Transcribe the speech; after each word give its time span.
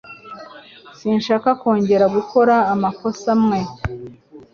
Sinshaka 0.97 1.49
kongera 1.61 2.05
gukora 2.15 2.55
amakosa 2.73 3.27
amwe 3.35 3.59